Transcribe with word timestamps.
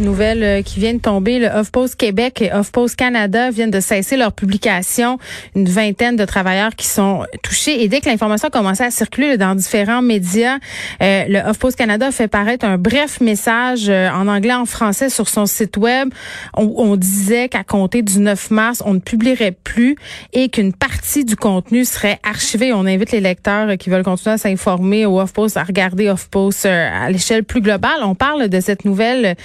Nouvelle 0.00 0.42
euh, 0.42 0.62
qui 0.62 0.80
vient 0.80 0.94
de 0.94 0.98
tomber, 0.98 1.38
le 1.38 1.46
HuffPost 1.46 1.96
Québec 1.96 2.42
et 2.42 2.50
HuffPost 2.52 2.96
Canada 2.96 3.50
viennent 3.50 3.70
de 3.70 3.80
cesser 3.80 4.16
leur 4.16 4.32
publication. 4.32 5.18
Une 5.54 5.68
vingtaine 5.68 6.16
de 6.16 6.24
travailleurs 6.24 6.74
qui 6.74 6.86
sont 6.86 7.24
touchés. 7.42 7.82
Et 7.82 7.88
dès 7.88 8.00
que 8.00 8.08
l'information 8.08 8.48
a 8.48 8.50
commencé 8.50 8.82
à 8.82 8.90
circuler 8.90 9.36
dans 9.36 9.54
différents 9.54 10.02
médias, 10.02 10.58
euh, 11.02 11.24
le 11.28 11.38
HuffPost 11.50 11.76
Canada 11.76 12.10
fait 12.10 12.28
paraître 12.28 12.64
un 12.64 12.78
bref 12.78 13.20
message 13.20 13.88
euh, 13.88 14.08
en 14.10 14.28
anglais, 14.28 14.54
en 14.54 14.66
français 14.66 15.10
sur 15.10 15.28
son 15.28 15.46
site 15.46 15.76
web. 15.76 16.10
On, 16.56 16.72
on 16.76 16.96
disait 16.96 17.48
qu'à 17.48 17.64
compter 17.64 18.02
du 18.02 18.18
9 18.20 18.50
mars, 18.50 18.82
on 18.84 18.94
ne 18.94 19.00
publierait 19.00 19.52
plus 19.52 19.96
et 20.32 20.48
qu'une 20.48 20.72
partie 20.72 21.24
du 21.24 21.36
contenu 21.36 21.84
serait 21.84 22.18
archivée. 22.22 22.72
On 22.72 22.86
invite 22.86 23.12
les 23.12 23.20
lecteurs 23.20 23.76
qui 23.78 23.90
veulent 23.90 24.04
continuer 24.04 24.34
à 24.34 24.38
s'informer 24.38 25.06
au 25.06 25.20
HuffPost 25.20 25.56
à 25.56 25.64
regarder 25.64 26.08
HuffPost 26.08 26.66
à 26.66 27.10
l'échelle 27.10 27.44
plus 27.44 27.60
globale. 27.60 28.00
On 28.02 28.14
parle 28.14 28.48
de 28.48 28.60
cette 28.60 28.84
nouvelle 28.84 29.36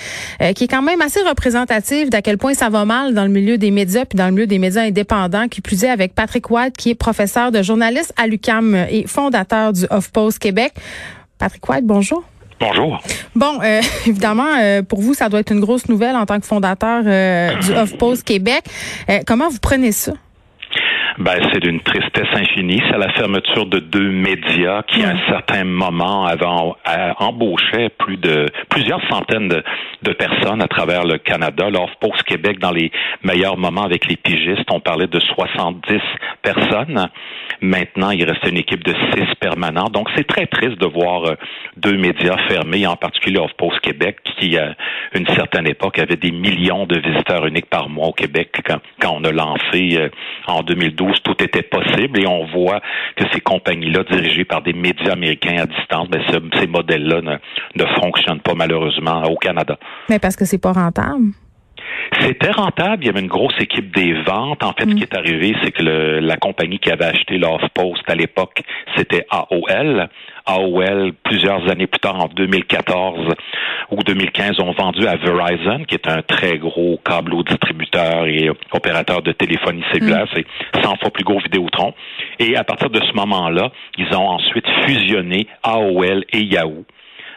euh, 0.43 0.53
qui 0.53 0.65
est 0.65 0.67
quand 0.67 0.81
même 0.81 1.02
assez 1.02 1.21
représentative 1.21 2.09
d'à 2.09 2.21
quel 2.21 2.38
point 2.38 2.53
ça 2.53 2.70
va 2.70 2.85
mal 2.85 3.13
dans 3.13 3.23
le 3.23 3.29
milieu 3.29 3.57
des 3.57 3.71
médias 3.71 4.05
puis 4.05 4.17
dans 4.17 4.25
le 4.25 4.31
milieu 4.31 4.47
des 4.47 4.59
médias 4.59 4.84
indépendants, 4.84 5.47
qui 5.47 5.61
plus 5.61 5.84
est 5.84 5.89
avec 5.89 6.13
Patrick 6.13 6.49
White, 6.51 6.75
qui 6.75 6.89
est 6.89 6.95
professeur 6.95 7.51
de 7.51 7.61
journaliste 7.61 8.13
à 8.17 8.27
l'UCAM 8.27 8.75
et 8.75 9.05
fondateur 9.07 9.73
du 9.73 9.85
HuffPost 9.91 10.39
Québec. 10.39 10.73
Patrick 11.37 11.67
White, 11.70 11.85
bonjour. 11.85 12.23
Bonjour. 12.59 13.01
Bon, 13.35 13.59
euh, 13.63 13.81
évidemment, 14.05 14.55
euh, 14.59 14.81
pour 14.81 15.01
vous, 15.01 15.13
ça 15.13 15.29
doit 15.29 15.39
être 15.39 15.51
une 15.51 15.61
grosse 15.61 15.87
nouvelle 15.87 16.15
en 16.15 16.25
tant 16.25 16.39
que 16.39 16.45
fondateur 16.45 17.03
du 17.03 17.71
HuffPost 17.84 18.23
Québec. 18.23 18.63
comment 19.25 19.49
vous 19.49 19.59
prenez 19.59 19.91
ça? 19.91 20.13
Ben, 21.19 21.39
c'est 21.51 21.59
d'une 21.59 21.79
tristesse 21.79 22.27
infinie. 22.33 22.81
C'est 22.89 22.97
la 22.97 23.11
fermeture 23.13 23.67
de 23.67 23.77
deux 23.79 24.09
médias 24.09 24.81
qui, 24.83 25.03
à 25.03 25.09
un 25.09 25.19
certain 25.29 25.63
moment, 25.63 26.25
avaient 26.25 26.45
embauché 27.19 27.89
plus 27.89 28.17
de 28.17 28.47
plusieurs 28.69 29.01
centaines 29.09 29.47
de, 29.47 29.63
de 30.01 30.13
personnes 30.13 30.61
à 30.61 30.67
travers 30.67 31.03
le 31.03 31.19
Canada. 31.19 31.69
Post 31.99 32.23
Québec, 32.23 32.59
dans 32.59 32.71
les 32.71 32.91
meilleurs 33.23 33.57
moments 33.57 33.84
avec 33.84 34.07
les 34.07 34.15
pigistes, 34.15 34.69
on 34.71 34.79
parlait 34.79 35.07
de 35.07 35.19
70 35.19 35.99
personnes. 36.41 37.07
Maintenant, 37.61 38.09
il 38.09 38.23
restait 38.23 38.49
une 38.49 38.57
équipe 38.57 38.84
de 38.84 38.93
six 39.13 39.35
permanents. 39.39 39.89
Donc, 39.89 40.09
c'est 40.15 40.27
très 40.27 40.47
triste 40.47 40.79
de 40.79 40.87
voir 40.87 41.25
euh, 41.25 41.35
deux 41.77 41.97
médias 41.97 42.37
fermés, 42.49 42.87
en 42.87 42.95
particulier 42.95 43.39
Post 43.57 43.79
Québec, 43.81 44.17
qui, 44.37 44.57
à 44.57 44.75
une 45.13 45.27
certaine 45.27 45.67
époque, 45.67 45.99
avait 45.99 46.15
des 46.15 46.31
millions 46.31 46.85
de 46.85 46.97
visiteurs 46.99 47.45
uniques 47.45 47.69
par 47.69 47.87
mois 47.87 48.07
au 48.07 48.13
Québec 48.13 48.49
quand, 48.65 48.79
quand 48.99 49.15
on 49.19 49.23
a 49.23 49.31
lancé 49.31 49.97
euh, 49.97 50.09
en 50.47 50.61
2012 50.63 51.02
tout 51.23 51.35
était 51.43 51.63
possible 51.63 52.20
et 52.20 52.27
on 52.27 52.46
voit 52.46 52.82
que 53.15 53.26
ces 53.34 53.41
compagnies-là, 53.41 54.04
dirigées 54.04 54.46
par 54.46 54.62
des 54.62 54.73
médias 54.73 55.13
américains 55.13 55.57
à 55.62 55.65
distance, 55.65 56.09
ben, 56.09 56.21
ces 56.59 56.68
modèles-là 56.68 57.21
ne, 57.21 57.35
ne 57.76 57.85
fonctionnent 58.01 58.41
pas 58.41 58.54
malheureusement 58.54 59.24
au 59.24 59.35
Canada. 59.35 59.77
Mais 60.09 60.20
parce 60.20 60.35
que 60.35 60.46
c'est 60.46 60.62
pas 60.62 60.74
rentable? 60.74 61.34
C'était 62.20 62.51
rentable. 62.51 63.04
Il 63.04 63.07
y 63.07 63.09
avait 63.09 63.21
une 63.21 63.27
grosse 63.27 63.59
équipe 63.59 63.93
des 63.96 64.13
ventes. 64.13 64.63
En 64.63 64.74
fait, 64.74 64.90
ce 64.90 64.96
qui 64.96 65.03
est 65.03 65.16
arrivé, 65.16 65.56
c'est 65.63 65.72
que 65.72 65.84
la 65.84 66.38
compagnie 66.38 66.79
qui 66.79 66.91
avait 66.91 67.06
acheté 67.06 67.38
l'Off-Post 67.38 68.03
à 68.07 68.16
l'époque, 68.16 68.62
c'était 68.96 69.25
AOL. 69.29 70.07
AOL, 70.46 71.13
plusieurs 71.24 71.69
années 71.69 71.88
plus 71.88 72.00
tard, 72.00 72.19
en 72.19 72.28
2014 72.28 73.34
ou 73.91 74.03
2015, 74.03 74.59
ont 74.59 74.74
vendu 74.74 75.07
à 75.07 75.16
Verizon, 75.16 75.85
qui 75.85 75.96
est 75.96 76.07
un 76.07 76.22
très 76.22 76.57
gros 76.57 77.00
câble 77.03 77.31
distributeur 77.44 77.72
et 77.96 78.50
opérateur 78.72 79.22
de 79.22 79.31
téléphonie 79.31 79.84
cellulaire. 79.91 80.25
Mm. 80.25 80.44
C'est 80.74 80.81
100 80.84 80.96
fois 80.97 81.12
plus 81.12 81.24
gros 81.24 81.40
Vidéotron. 81.40 81.94
Et 82.40 82.56
à 82.56 82.64
partir 82.64 82.90
de 82.90 83.00
ce 83.00 83.14
moment-là, 83.14 83.72
ils 83.98 84.16
ont 84.16 84.30
ensuite 84.30 84.66
fusionné 84.86 85.48
AOL 85.64 86.26
et 86.32 86.42
Yahoo 86.42 86.86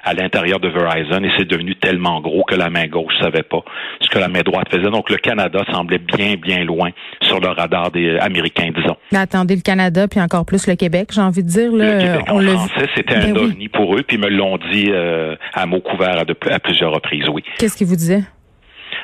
à 0.06 0.14
l'intérieur 0.14 0.60
de 0.60 0.68
Verizon 0.68 1.24
et 1.24 1.30
c'est 1.36 1.48
devenu 1.48 1.74
tellement 1.74 2.20
gros 2.20 2.44
que 2.44 2.54
la 2.54 2.70
main 2.70 2.86
gauche 2.86 3.12
savait 3.20 3.42
pas 3.42 3.64
ce 4.00 4.08
que 4.08 4.18
la 4.20 4.28
main 4.28 4.42
droite 4.42 4.68
faisait. 4.70 4.88
Donc 4.88 5.10
le 5.10 5.16
Canada 5.16 5.64
semblait 5.72 5.98
bien, 5.98 6.34
bien 6.36 6.64
loin 6.64 6.90
sur 7.22 7.40
le 7.40 7.48
radar 7.48 7.90
des 7.90 8.16
Américains, 8.18 8.70
disons. 8.74 8.96
Mais 9.10 9.18
attendez, 9.18 9.56
le 9.56 9.62
Canada, 9.62 10.06
puis 10.06 10.20
encore 10.20 10.46
plus 10.46 10.68
le 10.68 10.76
Québec, 10.76 11.08
j'ai 11.12 11.20
envie 11.20 11.42
de 11.42 11.48
dire. 11.48 11.72
Là, 11.72 11.96
le 11.96 12.00
Québec 12.00 12.26
on 12.30 12.46
en 12.46 12.58
français, 12.58 12.88
c'était 12.94 13.16
un 13.16 13.32
ben 13.32 13.38
ovni 13.38 13.68
pour 13.68 13.96
eux, 13.96 14.04
puis 14.06 14.16
ils 14.16 14.22
me 14.22 14.28
l'ont 14.28 14.58
dit 14.70 14.86
euh, 14.90 15.34
à 15.52 15.66
mots 15.66 15.80
couverts 15.80 16.18
à, 16.18 16.54
à 16.54 16.58
plusieurs 16.60 16.92
reprises, 16.92 17.28
oui. 17.28 17.42
Qu'est-ce 17.58 17.76
qu'ils 17.76 17.88
vous 17.88 17.96
disaient? 17.96 18.22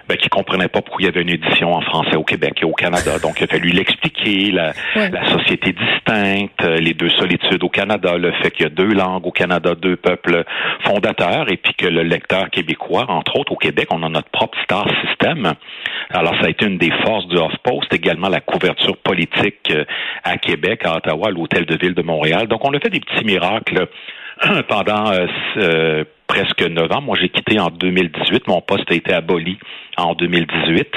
Ben, 0.08 0.16
qui 0.16 0.28
comprenait 0.28 0.68
pas 0.68 0.80
pourquoi 0.80 1.02
il 1.02 1.06
y 1.06 1.08
avait 1.08 1.22
une 1.22 1.30
édition 1.30 1.72
en 1.72 1.80
français 1.80 2.16
au 2.16 2.24
Québec 2.24 2.58
et 2.62 2.64
au 2.64 2.72
Canada. 2.72 3.18
Donc, 3.18 3.40
il 3.40 3.44
a 3.44 3.46
fallu 3.46 3.70
l'expliquer, 3.70 4.50
la, 4.50 4.72
la, 4.94 5.30
société 5.30 5.72
distincte, 5.72 6.62
euh, 6.64 6.76
les 6.76 6.94
deux 6.94 7.10
solitudes 7.10 7.62
au 7.62 7.68
Canada, 7.68 8.16
le 8.16 8.32
fait 8.42 8.50
qu'il 8.50 8.64
y 8.64 8.66
a 8.66 8.70
deux 8.70 8.92
langues 8.92 9.26
au 9.26 9.30
Canada, 9.30 9.74
deux 9.74 9.96
peuples 9.96 10.44
fondateurs, 10.84 11.50
et 11.50 11.56
puis 11.56 11.74
que 11.74 11.86
le 11.86 12.02
lecteur 12.02 12.50
québécois, 12.50 13.06
entre 13.08 13.38
autres 13.38 13.52
au 13.52 13.56
Québec, 13.56 13.88
on 13.90 14.02
a 14.02 14.08
notre 14.08 14.30
propre 14.30 14.58
star 14.64 14.86
system. 15.06 15.52
Alors, 16.10 16.34
ça 16.40 16.46
a 16.46 16.50
été 16.50 16.66
une 16.66 16.78
des 16.78 16.92
forces 17.04 17.26
du 17.28 17.36
Off-Post, 17.36 17.92
également 17.92 18.28
la 18.28 18.40
couverture 18.40 18.96
politique 18.96 19.70
euh, 19.70 19.84
à 20.24 20.36
Québec, 20.36 20.82
à 20.84 20.96
Ottawa, 20.96 21.28
à 21.28 21.30
l'Hôtel 21.30 21.64
de 21.66 21.76
Ville 21.76 21.94
de 21.94 22.02
Montréal. 22.02 22.48
Donc, 22.48 22.64
on 22.64 22.72
a 22.74 22.80
fait 22.80 22.90
des 22.90 23.00
petits 23.00 23.24
miracles 23.24 23.88
pendant 24.68 25.12
euh, 25.56 26.04
presque 26.26 26.62
neuf 26.62 26.90
ans. 26.92 27.02
Moi, 27.02 27.16
j'ai 27.20 27.28
quitté 27.28 27.60
en 27.60 27.68
2018. 27.68 28.46
Mon 28.46 28.60
poste 28.60 28.90
a 28.90 28.94
été 28.94 29.12
aboli 29.12 29.58
en 29.96 30.14
2018. 30.14 30.88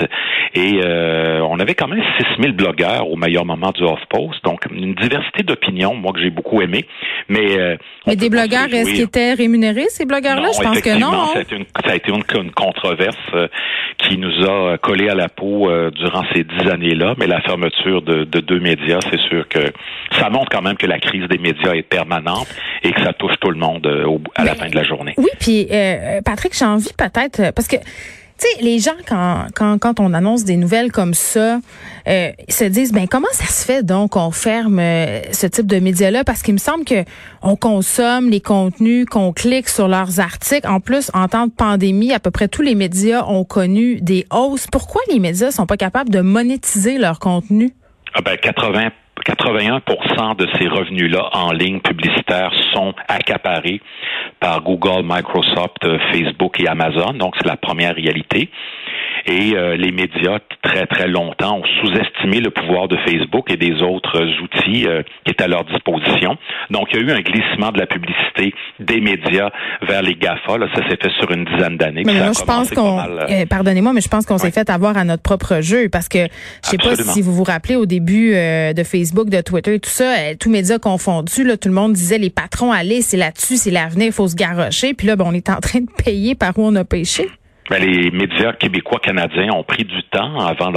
Et 0.56 0.80
euh, 0.84 1.42
on 1.42 1.60
avait 1.60 1.76
quand 1.76 1.88
même 1.88 2.04
6000 2.36 2.54
blogueurs 2.54 3.10
au 3.10 3.16
meilleur 3.16 3.46
moment 3.46 3.72
du 3.72 3.84
Off-Post. 3.84 4.44
Donc, 4.44 4.66
une 4.72 4.96
diversité 4.96 5.44
d'opinions, 5.44 5.96
moi, 5.96 6.14
que 6.14 6.22
j'ai 6.22 6.30
beaucoup 6.30 6.62
aimé. 6.62 6.86
Mais, 7.28 7.58
euh, 7.58 7.78
mais 8.08 8.16
des 8.16 8.30
blogueurs, 8.30 8.74
est-ce 8.74 8.92
qu'ils 8.92 9.02
étaient 9.02 9.34
rémunérés, 9.34 9.88
ces 9.90 10.06
blogueurs-là? 10.06 10.50
Je 10.56 10.64
pense 10.64 10.82
que 10.82 10.98
non. 10.98 11.12
Hein? 11.12 11.28
Ça 11.34 11.40
a 11.40 11.42
été 11.42 11.56
une, 11.56 11.66
ça 11.86 11.92
a 11.92 11.96
été 11.96 12.12
une, 12.12 12.52
controverse 12.52 13.18
euh, 13.34 13.48
qui 13.98 14.18
nous 14.18 14.46
a 14.46 14.78
collé 14.78 15.10
à 15.10 15.16
la 15.16 15.30
peau 15.30 15.70
durant 15.92 16.24
ces 16.34 16.44
dix 16.44 16.70
années-là. 16.70 17.16
Mais 17.18 17.28
la 17.28 17.42
fermeture 17.42 18.02
de, 18.02 18.24
de 18.24 18.40
deux 18.40 18.60
médias, 18.60 19.00
c'est 19.10 19.20
sûr 19.30 19.48
que 19.48 19.72
ça 20.12 20.30
montre 20.30 20.50
quand 20.52 20.62
même 20.62 20.78
que 20.78 20.88
la 20.88 21.00
crise 21.00 21.28
des 21.28 21.38
médias 21.38 21.74
est 21.74 21.88
permanente 21.88 22.48
et 22.84 22.92
que 22.92 23.02
ça 23.02 23.14
touche 23.14 23.34
tout 23.40 23.52
le 23.52 23.58
monde 23.58 23.88
à 24.36 24.44
la 24.44 24.56
fin 24.56 24.70
de 24.70 24.76
la 24.76 24.84
journée. 24.84 25.14
Oui, 25.18 25.30
puis 25.40 25.68
euh, 25.72 26.22
Patrick, 26.24 26.54
j'ai 26.58 26.66
envie 26.66 26.94
peut-être 26.98 27.40
euh, 27.40 27.52
parce 27.52 27.68
que 27.68 27.78
tu 28.38 28.64
les 28.64 28.80
gens, 28.80 28.96
quand, 29.08 29.48
quand, 29.56 29.78
quand 29.80 30.00
on 30.00 30.14
annonce 30.14 30.44
des 30.44 30.58
nouvelles 30.58 30.92
comme 30.92 31.14
ça, 31.14 31.60
euh, 32.08 32.32
se 32.50 32.66
disent, 32.66 32.92
ben 32.92 33.08
comment 33.08 33.28
ça 33.32 33.46
se 33.46 33.66
fait 33.66 33.84
donc 33.84 34.12
qu'on 34.12 34.32
ferme 34.32 34.80
euh, 34.80 35.22
ce 35.32 35.48
type 35.48 35.68
de 35.68 35.80
médias-là? 35.80 36.24
Parce 36.24 36.42
qu'il 36.42 36.54
me 36.54 36.60
semble 36.60 36.86
que 36.86 37.04
on 37.42 37.56
consomme 37.56 38.30
les 38.30 38.42
contenus, 38.42 39.06
qu'on 39.06 39.32
clique 39.34 39.70
sur 39.70 39.88
leurs 39.88 40.20
articles. 40.20 40.68
En 40.68 40.80
plus, 40.80 41.12
en 41.14 41.28
temps 41.28 41.48
de 41.48 41.52
pandémie, 41.52 42.14
à 42.14 42.20
peu 42.20 42.32
près 42.32 42.48
tous 42.48 42.62
les 42.62 42.76
médias 42.76 43.24
ont 43.26 43.46
connu 43.46 44.02
des 44.02 44.26
hausses. 44.32 44.68
Pourquoi 44.68 45.02
les 45.10 45.20
médias 45.20 45.52
sont 45.52 45.66
pas 45.66 45.78
capables 45.78 46.10
de 46.10 46.22
monétiser 46.22 46.98
leur 46.98 47.20
contenu? 47.20 47.74
Ah 48.14 48.22
ben 48.22 48.38
80 48.38 48.92
81% 49.26 50.36
de 50.36 50.48
ces 50.58 50.68
revenus-là 50.68 51.30
en 51.34 51.52
ligne 51.52 51.80
publicitaire 51.80 52.52
sont 52.74 52.94
accaparés 53.08 53.82
par 54.40 54.62
Google, 54.62 55.04
Microsoft, 55.04 55.86
Facebook 56.12 56.60
et 56.60 56.68
Amazon. 56.68 57.14
Donc, 57.14 57.36
c'est 57.38 57.48
la 57.48 57.58
première 57.58 57.96
réalité. 57.96 58.50
Et 59.28 59.54
euh, 59.56 59.76
les 59.76 59.92
médias, 59.92 60.40
très, 60.62 60.86
très 60.86 61.08
longtemps, 61.08 61.58
ont 61.58 61.64
sous-estimé 61.82 62.40
le 62.40 62.52
pouvoir 62.52 62.88
de 62.88 62.96
Facebook 63.08 63.50
et 63.50 63.58
des 63.58 63.82
autres 63.82 64.24
outils 64.42 64.86
euh, 64.88 65.02
qui 65.26 65.32
étaient 65.32 65.46
à 65.46 65.48
leur 65.48 65.66
disposition. 65.66 66.38
Donc, 66.70 66.90
il 66.92 67.00
y 67.00 67.04
a 67.04 67.04
eu 67.04 67.12
un 67.12 67.22
glissement 67.22 67.72
de 67.72 67.80
la 67.80 67.88
publicité 67.88 68.54
des 68.80 69.02
médias 69.02 69.50
vers 69.82 70.04
les 70.04 70.16
GAFA. 70.16 70.60
Là, 70.60 70.68
ça 70.76 70.88
s'est 70.88 70.98
fait 71.02 71.12
sur 71.20 71.32
une 71.32 71.46
dizaine 71.46 71.78
d'années. 71.78 72.04
Mais 72.06 72.14
moi, 72.14 72.32
je 72.38 72.44
pense 72.44 72.70
qu'on, 72.70 73.00
pardonnez-moi, 73.50 73.94
mais 73.94 74.02
je 74.02 74.10
pense 74.10 74.26
qu'on 74.26 74.38
s'est 74.38 74.52
fait 74.52 74.70
avoir 74.70 74.96
à 74.96 75.04
notre 75.04 75.24
propre 75.24 75.62
jeu 75.62 75.90
parce 75.90 76.08
que 76.08 76.28
je 76.64 76.70
sais 76.70 76.78
pas 76.78 76.96
si 76.96 77.22
vous 77.22 77.34
vous 77.34 77.44
rappelez 77.44 77.76
au 77.76 77.86
début 77.86 78.32
de 78.32 78.84
Facebook, 78.84 79.30
de 79.30 79.42
Twitter, 79.42 79.80
tout 79.80 79.90
ça, 79.90 80.36
tous 80.40 80.50
médias 80.50 80.78
confondus, 80.78 81.44
là, 81.44 81.58
tout 81.58 81.70
le 81.70 81.76
monde 81.76 81.94
disait 81.94 82.18
les 82.18 82.30
patrons, 82.30 82.72
allez, 82.72 83.02
c'est 83.02 83.18
là-dessus, 83.18 83.58
c'est 83.58 83.72
l'avenir, 83.72 84.08
il 84.08 84.12
faut 84.12 84.28
se 84.28 84.36
garrocher. 84.36 84.94
Puis 84.94 85.08
là, 85.08 85.16
ben, 85.16 85.26
on 85.28 85.34
est 85.34 85.50
en 85.50 85.60
train 85.60 85.80
de 85.80 86.04
payer 86.04 86.36
par 86.36 86.58
où 86.58 86.64
on 86.66 86.76
a 86.76 86.84
pêché. 86.84 87.28
Ben, 87.68 87.82
les 87.84 88.12
médias 88.12 88.54
québécois 88.54 89.00
canadiens 89.00 89.50
ont 89.54 89.64
pris 89.64 89.86
du 89.86 90.04
temps 90.04 90.38
avant 90.38 90.70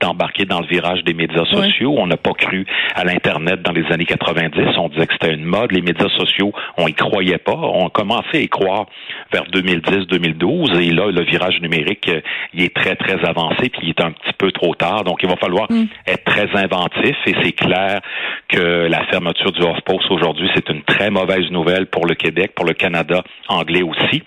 d'embarquer 0.00 0.44
dans 0.44 0.60
le 0.60 0.66
virage 0.68 1.02
des 1.02 1.12
médias 1.12 1.44
sociaux. 1.46 1.96
On 1.98 2.06
n'a 2.06 2.16
pas 2.16 2.34
cru 2.34 2.66
à 2.94 3.02
l'Internet 3.02 3.62
dans 3.62 3.72
les 3.72 3.84
années 3.92 4.04
90. 4.04 4.78
On 4.78 4.88
disait 4.90 5.08
que 5.08 5.12
c'était 5.14 5.34
une 5.34 5.44
mode. 5.44 5.72
Les 5.72 5.82
médias 5.82 6.08
sociaux, 6.10 6.52
on 6.78 6.86
y 6.86 6.94
croyait 6.94 7.38
pas. 7.38 7.56
On 7.56 7.88
a 7.88 7.90
commencé 7.90 8.28
à 8.34 8.38
y 8.38 8.48
croire 8.48 8.86
vers 9.32 9.44
2010-2012. 9.46 10.80
Et 10.80 10.92
là, 10.92 11.10
le 11.10 11.24
virage 11.24 11.60
numérique, 11.62 12.08
euh, 12.08 12.20
il 12.54 12.62
est 12.62 12.74
très, 12.74 12.94
très 12.94 13.18
avancé, 13.28 13.68
puis 13.68 13.80
il 13.82 13.88
est 13.90 14.00
un 14.00 14.12
petit 14.12 14.32
peu 14.38 14.52
trop 14.52 14.76
tard. 14.76 15.02
Donc, 15.02 15.24
il 15.24 15.28
va 15.28 15.36
falloir 15.36 15.66
mm. 15.70 15.86
être 16.06 16.24
très 16.24 16.48
inventif. 16.54 17.16
Et 17.26 17.34
c'est 17.42 17.52
clair 17.52 18.00
que 18.48 18.86
la 18.88 19.04
fermeture 19.06 19.50
du 19.50 19.62
Off-Post 19.62 20.10
aujourd'hui, 20.10 20.48
c'est 20.54 20.68
une 20.68 20.82
très 20.82 21.10
mauvaise 21.10 21.50
nouvelle 21.50 21.86
pour 21.86 22.06
le 22.06 22.14
Québec, 22.14 22.52
pour 22.54 22.66
le 22.66 22.74
Canada 22.74 23.24
anglais 23.48 23.82
aussi. 23.82 24.22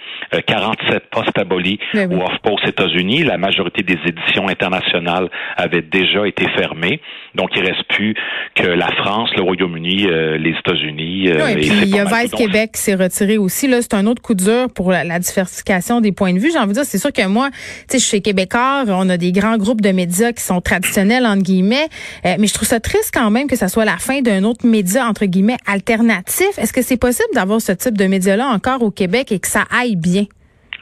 47 0.46 0.92
euh, 0.92 1.00
postes 1.10 1.38
abolis 1.38 1.80
oui. 1.94 2.06
ou 2.06 2.22
HuffPost 2.22 2.68
États-Unis. 2.68 3.24
La 3.24 3.38
majorité 3.38 3.84
des 3.84 3.98
éditions 4.06 4.48
internationales 4.48 5.30
avaient 5.58 5.82
déjà 5.82 6.28
été 6.28 6.48
fermées. 6.56 7.02
Donc, 7.36 7.50
il 7.56 7.62
reste 7.64 7.84
plus 7.90 8.16
que 8.56 8.68
la 8.68 8.92
France, 8.92 9.30
le 9.36 9.42
Royaume-Uni, 9.44 10.08
euh, 10.08 10.38
les 10.38 10.52
États-Unis. 10.52 11.30
euh, 11.30 11.46
Oui, 11.46 11.52
et 11.52 11.56
puis 11.56 11.72
il 11.84 11.90
y 11.90 12.00
a 12.00 12.06
Vice 12.06 12.32
Québec 12.32 12.72
qui 12.76 12.82
s'est 12.82 12.96
retiré 12.96 13.38
aussi. 13.38 13.68
Là, 13.68 13.82
c'est 13.82 13.94
un 13.96 14.06
autre 14.06 14.22
coup 14.22 14.36
dur 14.36 14.68
pour 14.74 14.92
la, 14.92 15.04
la 15.04 15.20
diversification 15.20 16.02
des 16.02 16.12
points 16.12 16.34
de 16.34 16.40
vue. 16.40 16.52
J'ai 16.52 16.60
envie 16.60 16.70
de 16.70 16.74
dire, 16.74 16.86
c'est 16.86 16.98
sûr 16.98 17.12
que 17.12 17.26
moi, 17.28 17.50
tu 17.52 17.58
sais, 17.88 18.00
je 18.00 18.06
suis 18.06 18.22
québécois, 18.22 18.84
on 18.88 19.10
a 19.10 19.18
des 19.18 19.32
grands 19.32 19.58
groupes 19.58 19.82
de 19.82 19.92
médias 19.92 20.32
qui 20.32 20.44
sont 20.44 20.62
traditionnels, 20.62 21.26
entre 21.26 21.44
guillemets, 21.44 21.88
euh, 22.26 22.36
mais 22.40 22.48
je 22.48 22.54
trouve 22.54 22.68
ça 22.68 22.80
triste 22.80 23.12
quand 23.14 23.30
même 23.32 23.48
que 23.48 23.56
ça 23.56 23.68
soit 23.68 23.86
la 23.86 23.98
fin 23.98 24.22
d'un 24.22 24.44
autre 24.44 24.66
média, 24.66 25.06
entre 25.08 25.26
guillemets, 25.26 25.58
alternatif. 25.66 26.48
Est-ce 26.58 26.74
que 26.74 26.82
c'est 26.82 26.98
possible 26.98 27.30
d'avoir 27.34 27.62
ce 27.62 27.72
type 27.72 27.98
de 27.98 28.06
média-là 28.06 28.48
encore 28.48 28.82
au 28.84 28.92
Québec 28.92 29.32
et 29.32 29.40
que 29.40 29.48
ça 29.48 29.64
aille 29.72 29.96
bien? 29.96 30.26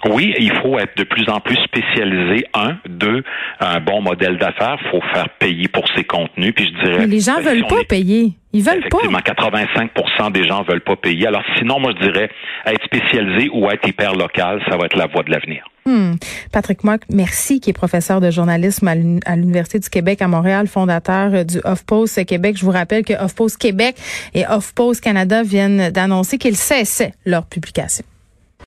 Oui, 0.10 0.34
il 0.40 0.52
faut 0.62 0.80
être 0.80 0.98
de 0.98 1.04
plus 1.04 1.28
en 1.30 1.40
plus 1.40 1.58
spécialisé. 1.58 2.46
Un, 2.54 2.78
deux, 2.88 3.24
un 3.60 3.80
bon 3.80 4.02
modèle 4.02 4.38
d'affaires. 4.38 4.78
Il 4.84 4.90
faut 4.90 5.02
faire 5.14 5.30
payer 5.40 5.68
pour 5.68 5.88
ses 5.96 6.04
contenus. 6.04 6.54
Puis 6.56 6.68
je 6.74 6.84
dirais. 6.86 7.00
Mais 7.00 7.08
les 7.08 7.20
gens 7.20 7.40
veulent 7.42 7.58
si 7.58 7.64
pas 7.64 7.82
est- 7.82 7.86
payer. 7.86 8.34
Ils 8.54 8.64
veulent 8.64 8.82
pas. 8.90 8.98
Effectivement, 8.98 9.20
85 9.20 10.32
des 10.34 10.46
gens 10.46 10.64
veulent 10.64 10.82
pas 10.82 10.96
payer. 10.98 11.28
Alors 11.28 11.44
sinon, 11.58 11.80
moi 11.80 11.94
je 11.98 12.06
dirais 12.06 12.30
être 12.66 12.84
spécialisé 12.84 13.50
ou 13.54 13.70
être 13.70 13.88
hyper 13.88 14.14
local, 14.14 14.62
ça 14.70 14.76
va 14.76 14.86
être 14.88 14.98
la 14.98 15.08
voie 15.08 15.24
de 15.24 15.32
l'avenir. 15.32 15.64
Hmm. 15.86 16.16
Patrick 16.52 16.84
Mock, 16.84 17.02
merci, 17.10 17.60
qui 17.60 17.70
est 17.70 17.74
professeur 17.74 18.20
de 18.22 18.30
journalisme 18.30 18.88
à 18.88 19.36
l'Université 19.36 19.80
du 19.80 19.90
Québec 19.90 20.22
à 20.22 20.28
Montréal, 20.28 20.68
fondateur 20.68 21.34
euh, 21.34 21.44
du 21.44 21.58
HuffPost 21.66 22.24
Québec. 22.26 22.58
Je 22.58 22.66
vous 22.66 22.72
rappelle 22.72 23.04
que 23.04 23.14
HuffPost 23.14 23.58
Québec 23.58 23.96
et 24.34 24.44
HuffPost 24.44 25.02
Canada 25.02 25.42
viennent 25.44 25.90
d'annoncer 25.90 26.38
qu'ils 26.38 26.58
cessaient 26.58 27.14
leur 27.26 27.46
publication. 27.46 28.04